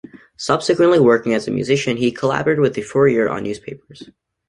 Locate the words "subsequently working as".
0.35-1.47